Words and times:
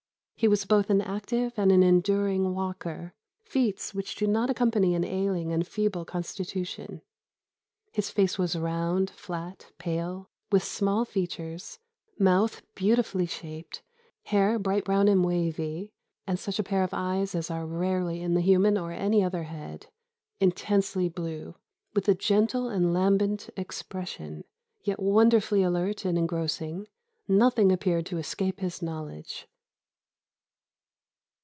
He 0.33 0.47
was 0.47 0.65
both 0.65 0.89
an 0.89 1.01
active 1.01 1.53
and 1.55 1.71
an 1.71 1.83
enduring 1.83 2.55
walker, 2.55 3.13
feats 3.43 3.93
which 3.93 4.15
do 4.15 4.25
not 4.25 4.49
accompany 4.49 4.95
an 4.95 5.03
ailing 5.03 5.51
and 5.51 5.67
feeble 5.67 6.03
constitution. 6.03 7.03
His 7.91 8.09
face 8.09 8.39
was 8.39 8.55
round, 8.57 9.11
flat, 9.11 9.71
pale, 9.77 10.31
with 10.51 10.63
small 10.63 11.05
features; 11.05 11.77
mouth 12.17 12.63
beautifully 12.73 13.27
shaped; 13.27 13.83
hair 14.23 14.57
bright 14.57 14.83
brown 14.85 15.07
and 15.07 15.23
wavy; 15.23 15.93
and 16.25 16.39
such 16.39 16.57
a 16.57 16.63
pair 16.63 16.81
of 16.83 16.89
eyes 16.91 17.35
as 17.35 17.51
are 17.51 17.67
rarely 17.67 18.19
in 18.23 18.33
the 18.33 18.41
human 18.41 18.79
or 18.79 18.91
any 18.91 19.23
other 19.23 19.43
head, 19.43 19.91
intensely 20.39 21.07
blue, 21.07 21.53
with 21.93 22.07
a 22.09 22.15
gentle 22.15 22.67
and 22.67 22.95
lambent 22.95 23.51
expression, 23.55 24.43
yet 24.83 24.99
wonderfully 24.99 25.61
alert 25.61 26.03
and 26.03 26.17
engrossing; 26.17 26.87
nothing 27.27 27.71
appeared 27.71 28.07
to 28.07 28.17
escape 28.17 28.59
his 28.61 28.81
knowledge." 28.81 29.47